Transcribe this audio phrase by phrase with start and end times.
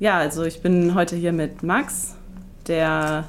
[0.00, 2.14] Ja, also ich bin heute hier mit Max,
[2.66, 3.24] der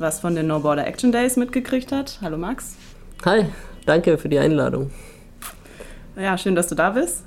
[0.00, 2.18] was von den No Border Action Days mitgekriegt hat.
[2.20, 2.74] Hallo Max.
[3.24, 3.44] Hi,
[3.86, 4.90] danke für die Einladung.
[6.16, 7.22] Ja, schön, dass du da bist.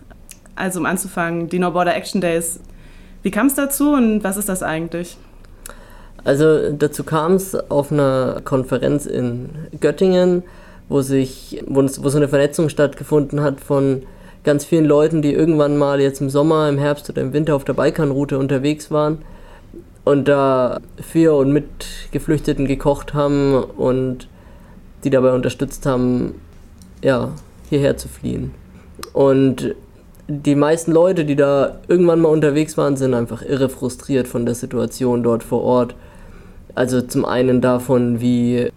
[0.57, 2.59] Also um anzufangen, die No Border Action Days.
[3.21, 5.15] Wie kam es dazu und was ist das eigentlich?
[6.25, 9.47] Also dazu kam es auf einer Konferenz in
[9.79, 10.43] Göttingen,
[10.89, 14.03] wo sich, wo, wo so eine Vernetzung stattgefunden hat von
[14.43, 17.63] ganz vielen Leuten, die irgendwann mal jetzt im Sommer, im Herbst oder im Winter auf
[17.63, 19.19] der Balkanroute unterwegs waren
[20.05, 21.65] und da für und mit
[22.11, 24.27] Geflüchteten gekocht haben und
[25.03, 26.35] die dabei unterstützt haben,
[27.01, 27.31] ja,
[27.69, 28.51] hierher zu fliehen.
[29.13, 29.75] Und
[30.27, 34.55] die meisten Leute, die da irgendwann mal unterwegs waren, sind einfach irre frustriert von der
[34.55, 35.95] Situation dort vor Ort.
[36.75, 38.71] Also zum einen davon, wie,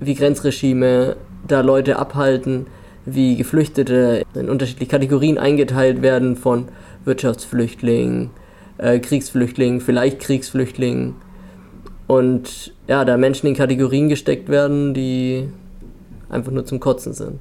[0.00, 1.16] wie Grenzregime
[1.46, 2.66] da Leute abhalten,
[3.04, 6.68] wie Geflüchtete in unterschiedliche Kategorien eingeteilt werden von
[7.04, 8.30] Wirtschaftsflüchtlingen,
[8.78, 11.14] äh, Kriegsflüchtlingen, vielleicht Kriegsflüchtlingen.
[12.06, 15.48] Und ja, da Menschen in Kategorien gesteckt werden, die
[16.28, 17.38] einfach nur zum Kotzen sind.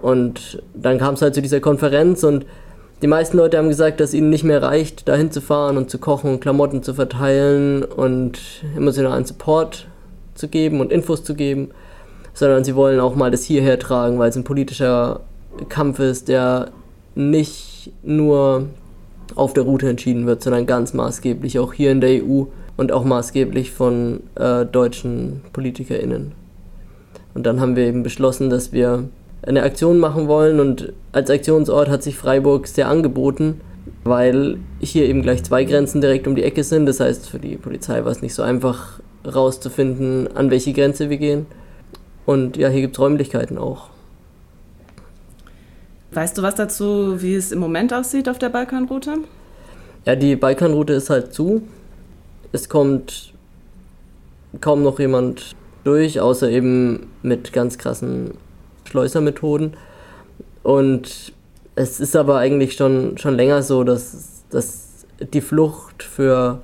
[0.00, 2.46] Und dann kam es halt zu dieser Konferenz und
[3.02, 5.98] die meisten Leute haben gesagt, dass ihnen nicht mehr reicht, dahin zu fahren und zu
[5.98, 8.38] kochen und Klamotten zu verteilen und
[8.76, 9.86] emotionalen Support
[10.34, 11.70] zu geben und Infos zu geben,
[12.34, 15.20] sondern sie wollen auch mal das hierher tragen, weil es ein politischer
[15.68, 16.70] Kampf ist, der
[17.14, 18.66] nicht nur
[19.34, 22.44] auf der Route entschieden wird, sondern ganz maßgeblich auch hier in der EU
[22.76, 26.32] und auch maßgeblich von äh, deutschen PolitikerInnen.
[27.34, 29.04] Und dann haben wir eben beschlossen, dass wir
[29.42, 33.60] eine Aktion machen wollen und als Aktionsort hat sich Freiburg sehr angeboten,
[34.04, 36.86] weil hier eben gleich zwei Grenzen direkt um die Ecke sind.
[36.86, 41.18] Das heißt, für die Polizei war es nicht so einfach rauszufinden, an welche Grenze wir
[41.18, 41.46] gehen.
[42.30, 43.88] Und ja, hier gibt es Räumlichkeiten auch.
[46.12, 49.14] Weißt du was dazu, wie es im Moment aussieht auf der Balkanroute?
[50.06, 51.62] Ja, die Balkanroute ist halt zu.
[52.52, 53.34] Es kommt
[54.60, 58.34] kaum noch jemand durch, außer eben mit ganz krassen
[58.84, 59.76] Schleusermethoden.
[60.62, 61.32] Und
[61.74, 66.60] es ist aber eigentlich schon, schon länger so, dass, dass die Flucht für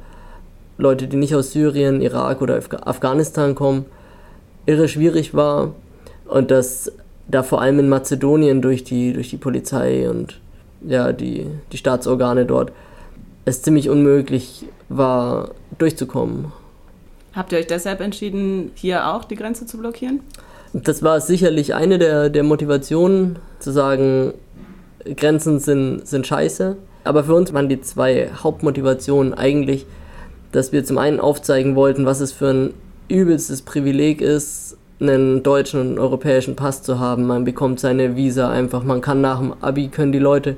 [0.79, 3.87] Leute, die nicht aus Syrien, Irak oder Afghanistan kommen,
[4.67, 5.75] irre schwierig war
[6.27, 6.93] und dass
[7.29, 10.41] da vor allem in Mazedonien durch die, durch die Polizei und
[10.87, 12.73] ja, die, die Staatsorgane dort
[13.45, 16.53] es ziemlich unmöglich war, durchzukommen.
[17.33, 20.21] Habt ihr euch deshalb entschieden, hier auch die Grenze zu blockieren?
[20.73, 24.35] Das war sicherlich eine der, der Motivationen, zu sagen,
[25.17, 26.77] Grenzen sind, sind scheiße.
[27.05, 29.87] Aber für uns waren die zwei Hauptmotivationen eigentlich,
[30.51, 32.75] dass wir zum einen aufzeigen wollten, was es für ein
[33.09, 37.27] übelstes Privileg ist, einen deutschen und europäischen Pass zu haben.
[37.27, 40.57] Man bekommt seine Visa einfach, man kann nach dem Abi, können die Leute,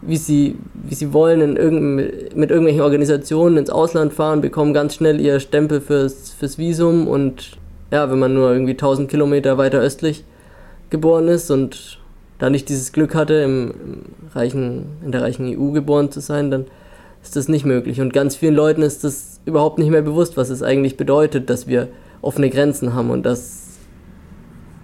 [0.00, 4.94] wie sie, wie sie wollen, in irgend, mit irgendwelchen Organisationen ins Ausland fahren, bekommen ganz
[4.94, 7.58] schnell ihr Stempel fürs, fürs Visum und
[7.90, 10.24] ja, wenn man nur irgendwie 1000 Kilometer weiter östlich
[10.90, 11.98] geboren ist und
[12.38, 14.02] da nicht dieses Glück hatte, im, im
[14.34, 16.66] reichen, in der reichen EU geboren zu sein, dann
[17.22, 18.00] ist das nicht möglich.
[18.00, 21.66] Und ganz vielen Leuten ist das überhaupt nicht mehr bewusst, was es eigentlich bedeutet, dass
[21.66, 21.88] wir
[22.22, 23.78] offene Grenzen haben und dass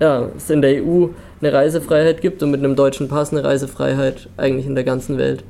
[0.01, 1.09] ja, es in der EU
[1.41, 5.45] eine Reisefreiheit gibt und mit einem deutschen Pass eine Reisefreiheit eigentlich in der ganzen Welt.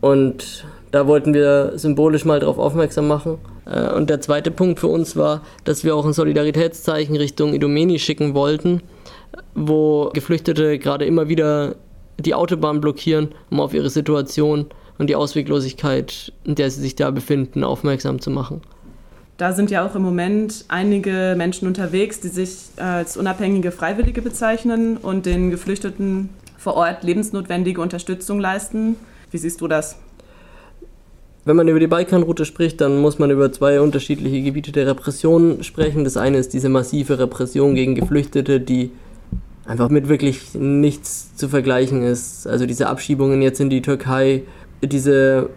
[0.00, 3.38] Und da wollten wir symbolisch mal darauf aufmerksam machen.
[3.66, 7.98] Äh, und der zweite Punkt für uns war, dass wir auch ein Solidaritätszeichen Richtung Idomeni
[7.98, 8.82] schicken wollten,
[9.54, 11.76] wo Geflüchtete gerade immer wieder
[12.18, 14.66] die Autobahn blockieren, um auf ihre Situation
[15.02, 18.60] und die Ausweglosigkeit, in der sie sich da befinden, aufmerksam zu machen.
[19.36, 24.96] Da sind ja auch im Moment einige Menschen unterwegs, die sich als unabhängige Freiwillige bezeichnen
[24.96, 28.94] und den Geflüchteten vor Ort lebensnotwendige Unterstützung leisten.
[29.32, 29.96] Wie siehst du das?
[31.44, 35.64] Wenn man über die Balkanroute spricht, dann muss man über zwei unterschiedliche Gebiete der Repression
[35.64, 36.04] sprechen.
[36.04, 38.92] Das eine ist diese massive Repression gegen Geflüchtete, die
[39.64, 42.46] einfach mit wirklich nichts zu vergleichen ist.
[42.46, 44.42] Also diese Abschiebungen jetzt in die Türkei,
[44.82, 45.50] diese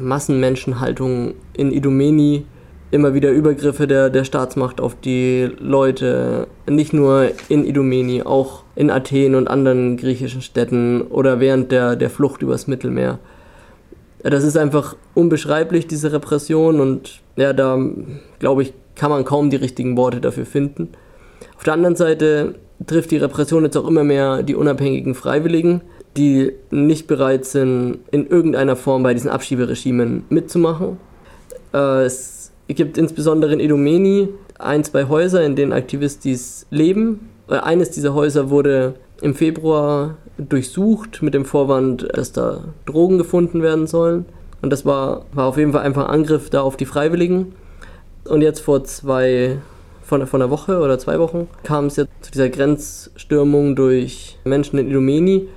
[0.00, 2.44] Massenmenschenhaltung in Idomeni,
[2.90, 8.90] immer wieder Übergriffe der, der Staatsmacht auf die Leute, nicht nur in Idomeni, auch in
[8.90, 13.18] Athen und anderen griechischen Städten oder während der, der Flucht übers Mittelmeer
[14.22, 17.78] das ist einfach unbeschreiblich, diese Repression und ja, da
[18.38, 20.90] glaube ich, kann man kaum die richtigen Worte dafür finden.
[21.56, 22.56] Auf der anderen Seite
[22.86, 25.82] trifft die Repression jetzt auch immer mehr die unabhängigen Freiwilligen,
[26.18, 30.98] die nicht bereit sind, in irgendeiner Form bei diesen Abschieberegimen mitzumachen.
[31.72, 34.28] Äh, es gibt insbesondere in Edomeni
[34.58, 37.30] ein, zwei Häuser, in denen Aktivistis leben.
[37.48, 43.62] Äh, eines dieser Häuser wurde im Februar durchsucht mit dem Vorwand, dass da Drogen gefunden
[43.62, 44.26] werden sollen.
[44.60, 47.54] Und das war, war auf jeden Fall einfach ein Angriff da auf die Freiwilligen.
[48.24, 49.58] Und jetzt vor zwei,
[50.02, 54.78] von, von einer Woche oder zwei Wochen kam es jetzt zu dieser Grenzstürmung durch Menschen
[54.78, 55.48] in Idomeni.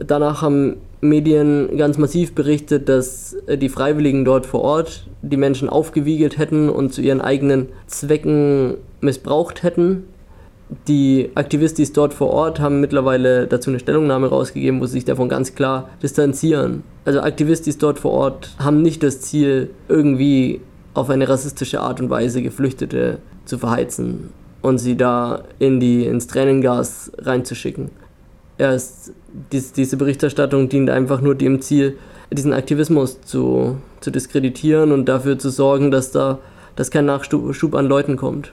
[0.00, 6.38] Danach haben Medien ganz massiv berichtet, dass die Freiwilligen dort vor Ort die Menschen aufgewiegelt
[6.38, 10.04] hätten und zu ihren eigenen Zwecken missbraucht hätten.
[10.88, 15.28] Die Aktivistis dort vor Ort haben mittlerweile dazu eine Stellungnahme rausgegeben, wo sie sich davon
[15.28, 16.84] ganz klar distanzieren.
[17.04, 20.60] Also Aktivistis dort vor Ort haben nicht das Ziel, irgendwie
[20.94, 24.30] auf eine rassistische Art und Weise Geflüchtete zu verheizen
[24.62, 27.90] und sie da in die, ins Tränengas reinzuschicken.
[28.60, 29.14] Erst
[29.52, 31.96] dies, diese Berichterstattung dient einfach nur dem Ziel,
[32.30, 36.38] diesen Aktivismus zu, zu diskreditieren und dafür zu sorgen, dass da
[36.76, 38.52] dass kein Nachschub an Leuten kommt.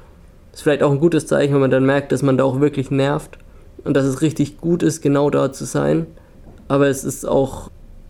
[0.53, 2.89] Ist vielleicht auch ein gutes Zeichen, wenn man dann merkt, dass man da auch wirklich
[2.89, 3.37] nervt
[3.83, 6.07] und dass es richtig gut ist, genau da zu sein.
[6.67, 7.69] Aber es ist auch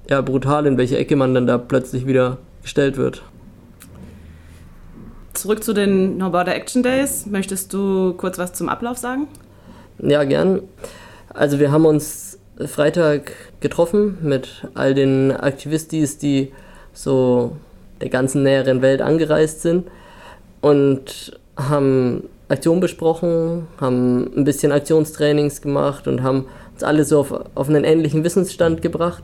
[0.09, 3.23] ja, brutal, in welche Ecke man dann da plötzlich wieder gestellt wird.
[5.33, 7.25] Zurück zu den No Border Action Days.
[7.25, 9.27] Möchtest du kurz was zum Ablauf sagen?
[9.99, 10.61] Ja, gern.
[11.37, 16.51] Also wir haben uns Freitag getroffen mit all den Aktivistis, die
[16.93, 17.55] so
[18.01, 19.87] der ganzen näheren Welt angereist sind
[20.61, 27.31] und haben Aktion besprochen, haben ein bisschen Aktionstrainings gemacht und haben uns alle so auf,
[27.53, 29.21] auf einen ähnlichen Wissensstand gebracht,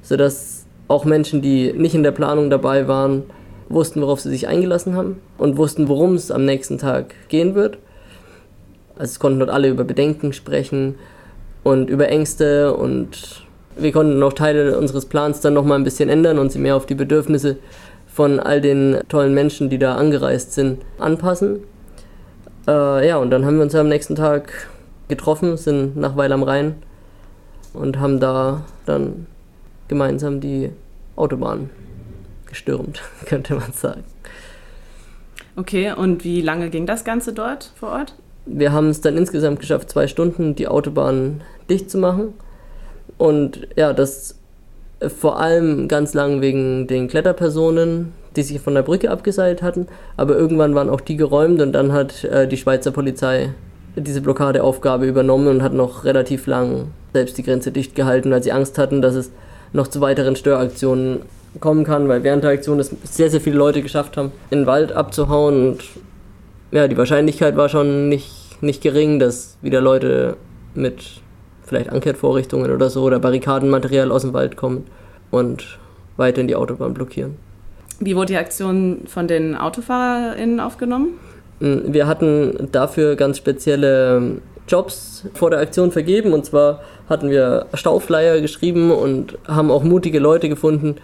[0.00, 3.24] sodass auch Menschen, die nicht in der Planung dabei waren,
[3.68, 7.76] wussten, worauf sie sich eingelassen haben und wussten, worum es am nächsten Tag gehen wird.
[8.94, 10.94] Also es konnten dort alle über Bedenken sprechen
[11.62, 13.42] und über Ängste und
[13.76, 16.86] wir konnten auch Teile unseres Plans dann nochmal ein bisschen ändern und sie mehr auf
[16.86, 17.56] die Bedürfnisse
[18.06, 21.60] von all den tollen Menschen, die da angereist sind, anpassen.
[22.68, 24.68] Äh, ja, und dann haben wir uns am nächsten Tag
[25.08, 26.74] getroffen, sind nach Weil am Rhein
[27.72, 29.26] und haben da dann
[29.88, 30.70] gemeinsam die
[31.16, 31.70] Autobahn
[32.46, 34.04] gestürmt, könnte man sagen.
[35.56, 38.14] Okay, und wie lange ging das Ganze dort vor Ort?
[38.46, 42.34] Wir haben es dann insgesamt geschafft, zwei Stunden die Autobahn dicht zu machen.
[43.18, 44.36] Und ja, das
[45.08, 49.86] vor allem ganz lang wegen den Kletterpersonen, die sich von der Brücke abgeseilt hatten.
[50.16, 53.50] Aber irgendwann waren auch die geräumt und dann hat äh, die Schweizer Polizei
[53.96, 58.52] diese Blockadeaufgabe übernommen und hat noch relativ lang selbst die Grenze dicht gehalten, weil sie
[58.52, 59.30] Angst hatten, dass es
[59.72, 61.20] noch zu weiteren Störaktionen
[61.60, 64.66] kommen kann, weil während der Aktion es sehr, sehr viele Leute geschafft haben, in den
[64.66, 65.84] Wald abzuhauen und
[66.72, 70.36] ja, die Wahrscheinlichkeit war schon nicht, nicht gering, dass wieder Leute
[70.74, 71.04] mit
[71.64, 74.86] vielleicht Ankehrvorrichtungen oder so oder Barrikadenmaterial aus dem Wald kommen
[75.30, 75.78] und
[76.16, 77.36] weiter in die Autobahn blockieren.
[78.00, 81.18] Wie wurde die Aktion von den AutofahrerInnen aufgenommen?
[81.60, 86.32] Hm, wir hatten dafür ganz spezielle Jobs vor der Aktion vergeben.
[86.32, 90.96] Und zwar hatten wir Staufleier geschrieben und haben auch mutige Leute gefunden,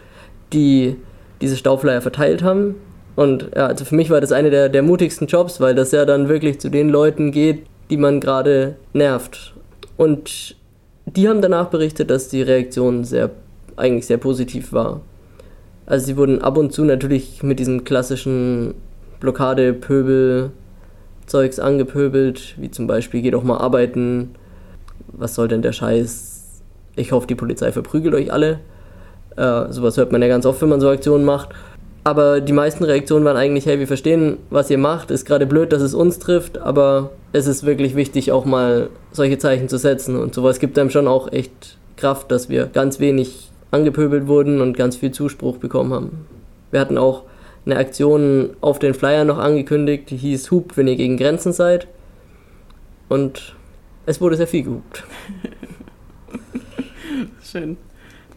[0.53, 0.97] die
[1.41, 2.77] diese Staufleier verteilt haben.
[3.19, 6.05] Und ja, also für mich war das eine der, der mutigsten Jobs, weil das ja
[6.05, 9.55] dann wirklich zu den Leuten geht, die man gerade nervt.
[9.97, 10.55] Und
[11.05, 13.31] die haben danach berichtet, dass die Reaktion sehr,
[13.75, 15.01] eigentlich sehr positiv war.
[15.85, 18.75] Also sie wurden ab und zu natürlich mit diesem klassischen
[19.19, 24.37] Blockade-Pöbel-Zeugs angepöbelt, wie zum Beispiel, geht doch mal arbeiten,
[25.09, 26.63] was soll denn der Scheiß,
[26.95, 28.61] ich hoffe, die Polizei verprügelt euch alle.
[29.37, 31.49] Äh, sowas hört man ja ganz oft, wenn man so Aktionen macht.
[32.05, 35.73] Aber die meisten Reaktionen waren eigentlich, hey, wir verstehen, was ihr macht, ist gerade blöd,
[35.73, 40.17] dass es uns trifft, aber es ist wirklich wichtig, auch mal solche Zeichen zu setzen.
[40.17, 44.77] Und sowas gibt einem schon auch echt Kraft, dass wir ganz wenig angepöbelt wurden und
[44.77, 46.27] ganz viel Zuspruch bekommen haben.
[46.71, 47.25] Wir hatten auch
[47.67, 51.87] eine Aktion auf den Flyer noch angekündigt, die hieß Hupt, wenn ihr gegen Grenzen seid.
[53.09, 53.55] Und
[54.07, 55.05] es wurde sehr viel gehupt.
[57.43, 57.77] Schön.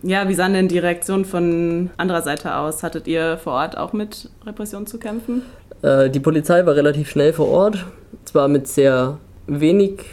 [0.03, 2.81] Ja, wie sahen denn die Reaktionen von anderer Seite aus?
[2.81, 5.43] Hattet ihr vor Ort auch mit Repression zu kämpfen?
[5.84, 7.86] Äh, die Polizei war relativ schnell vor Ort,
[8.25, 9.17] zwar mit sehr
[9.48, 10.03] wenig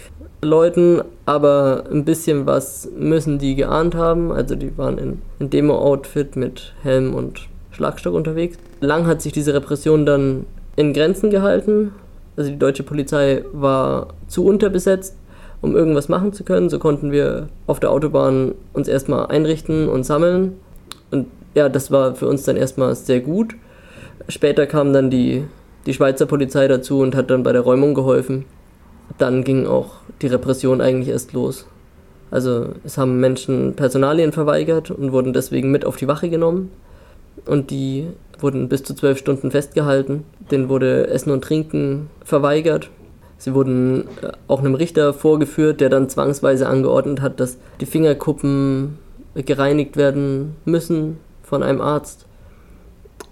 [0.42, 4.30] Leuten, aber ein bisschen was müssen die geahnt haben.
[4.30, 8.59] Also die waren in, in Demo-Outfit mit Helm und Schlagstock unterwegs.
[8.80, 11.92] Lang hat sich diese Repression dann in Grenzen gehalten.
[12.37, 15.16] Also die deutsche Polizei war zu unterbesetzt,
[15.61, 16.69] um irgendwas machen zu können.
[16.69, 20.55] So konnten wir auf der Autobahn uns erstmal einrichten und sammeln.
[21.11, 23.55] Und ja, das war für uns dann erstmal sehr gut.
[24.29, 25.45] Später kam dann die,
[25.87, 28.45] die Schweizer Polizei dazu und hat dann bei der Räumung geholfen
[29.17, 31.67] dann ging auch die Repression eigentlich erst los.
[32.31, 36.71] Also es haben Menschen Personalien verweigert und wurden deswegen mit auf die Wache genommen.
[37.47, 40.25] Und die wurden bis zu zwölf Stunden festgehalten.
[40.50, 42.91] Denen wurde Essen und Trinken verweigert.
[43.38, 48.99] Sie wurden äh, auch einem Richter vorgeführt, der dann zwangsweise angeordnet hat, dass die Fingerkuppen
[49.35, 52.26] gereinigt werden müssen von einem Arzt.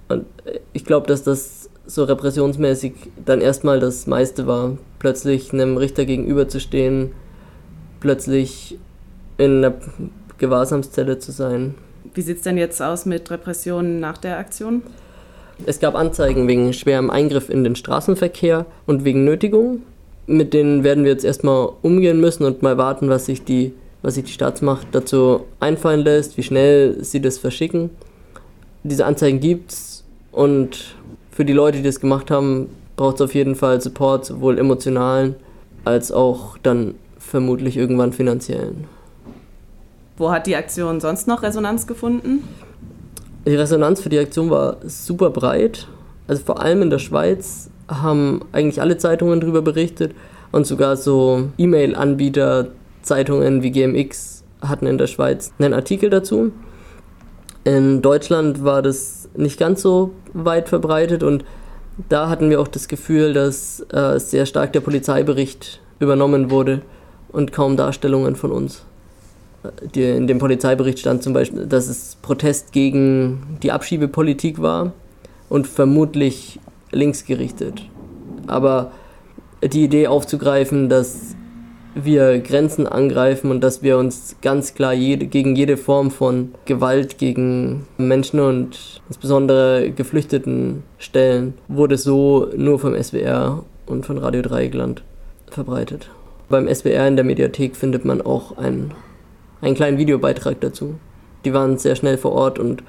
[0.09, 0.25] Und
[0.73, 2.95] ich glaube, dass das so repressionsmäßig
[3.25, 4.79] dann erstmal das meiste war.
[4.99, 7.13] Plötzlich einem Richter gegenüberzustehen,
[8.01, 8.79] plötzlich
[9.39, 9.75] in einer
[10.39, 11.75] Gewahrsamszelle zu sein.
[12.15, 14.83] Wie sieht es denn jetzt aus mit Repressionen nach der Aktion?
[15.65, 19.83] Es gab Anzeigen wegen schwerem Eingriff in den Straßenverkehr und wegen Nötigung.
[20.27, 24.15] Mit denen werden wir jetzt erstmal umgehen müssen und mal warten, was sich die, was
[24.15, 27.91] sich die Staatsmacht dazu einfallen lässt, wie schnell sie das verschicken.
[28.83, 30.97] Diese Anzeigen gibt es und
[31.31, 35.37] für die Leute, die das gemacht haben, braucht es auf jeden Fall Support, sowohl emotionalen
[35.85, 38.85] als auch dann vermutlich irgendwann finanziellen.
[40.17, 42.43] Wo hat die Aktion sonst noch Resonanz gefunden?
[43.47, 45.87] Die Resonanz für die Aktion war super breit.
[46.29, 50.15] Also vor allem in der Schweiz haben eigentlich alle Zeitungen darüber berichtet
[50.53, 52.69] und sogar so E-Mail-Anbieter,
[53.03, 56.51] Zeitungen wie GMX hatten in der Schweiz einen Artikel dazu.
[57.65, 61.45] In Deutschland war das nicht ganz so weit verbreitet und
[62.09, 66.83] da hatten wir auch das Gefühl, dass äh, sehr stark der Polizeibericht übernommen wurde
[67.33, 68.85] und kaum Darstellungen von uns.
[69.95, 74.93] Die, in dem Polizeibericht stand zum Beispiel, dass es Protest gegen die Abschiebepolitik war
[75.49, 76.61] und vermutlich
[76.91, 77.83] linksgerichtet.
[78.47, 78.93] Aber
[79.63, 81.37] die Idee aufzugreifen, dass
[81.95, 87.17] wir Grenzen angreifen und dass wir uns ganz klar jede, gegen jede Form von Gewalt
[87.17, 95.03] gegen Menschen und insbesondere Geflüchteten stellen, wurde so nur vom SWR und von Radio Dreieckland
[95.51, 96.11] verbreitet.
[96.51, 98.93] Beim SWR in der Mediathek findet man auch einen,
[99.63, 100.97] einen kleinen Videobeitrag dazu.
[101.47, 102.83] Die waren sehr schnell vor Ort und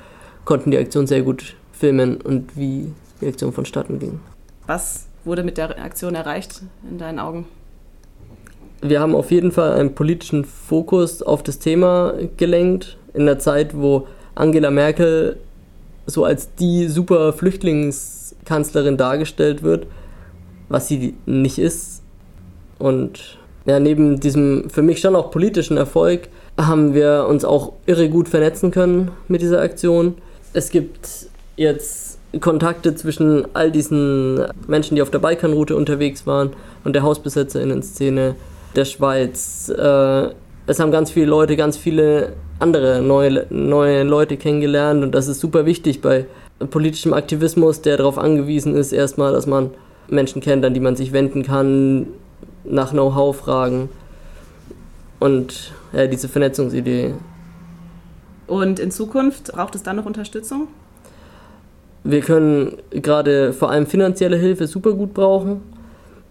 [0.44, 4.20] konnten die Aktion sehr gut filmen und wie die Aktion vonstatten ging.
[4.66, 7.46] Was wurde mit der Aktion erreicht in deinen Augen?
[8.82, 13.76] Wir haben auf jeden Fall einen politischen Fokus auf das Thema gelenkt, in der Zeit,
[13.76, 15.38] wo Angela Merkel
[16.06, 19.88] so als die super Flüchtlingskanzlerin dargestellt wird,
[20.70, 22.04] was sie nicht ist.
[22.78, 26.30] Und ja, neben diesem für mich schon auch politischen Erfolg
[26.60, 30.16] haben wir uns auch irre gut vernetzen können mit dieser Aktion.
[30.54, 36.52] Es gibt jetzt Kontakte zwischen all diesen Menschen, die auf der Balkanroute unterwegs waren
[36.84, 38.36] und der Hausbesetzerinnen-Szene
[38.76, 39.70] der Schweiz.
[39.70, 40.30] Äh,
[40.68, 45.40] es haben ganz viele Leute, ganz viele andere neue, neue Leute kennengelernt und das ist
[45.40, 46.26] super wichtig bei
[46.70, 49.72] politischem Aktivismus, der darauf angewiesen ist, erstmal, dass man
[50.08, 52.08] Menschen kennt, an die man sich wenden kann,
[52.64, 53.90] nach Know-how fragen
[55.20, 57.14] und ja, diese Vernetzungsidee.
[58.48, 60.68] Und in Zukunft braucht es dann noch Unterstützung?
[62.10, 65.60] Wir können gerade vor allem finanzielle Hilfe super gut brauchen.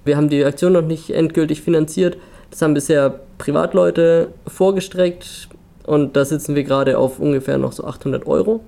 [0.07, 2.17] Wir haben die Aktion noch nicht endgültig finanziert.
[2.51, 5.51] Das haben bisher Privatleute vorgestreckt
[5.85, 8.61] und da sitzen wir gerade auf ungefähr noch so 800 Euro.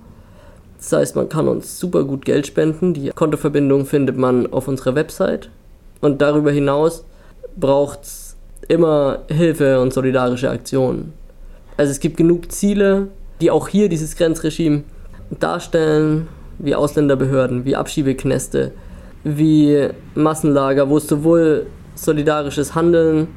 [0.77, 2.93] Das heißt, man kann uns super gut Geld spenden.
[2.93, 5.49] Die Kontoverbindung findet man auf unserer Website.
[6.01, 7.05] Und darüber hinaus
[7.57, 8.37] braucht es
[8.67, 11.13] immer Hilfe und solidarische Aktionen.
[11.75, 13.07] Also es gibt genug Ziele,
[13.41, 14.83] die auch hier dieses Grenzregime
[15.39, 16.27] darstellen,
[16.59, 18.71] wie Ausländerbehörden, wie Abschiebeknäste,
[19.23, 23.27] wie Massenlager, wo es sowohl solidarisches Handeln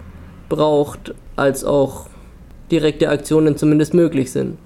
[0.49, 2.07] braucht, als auch
[2.71, 4.59] direkte Aktionen zumindest möglich sind.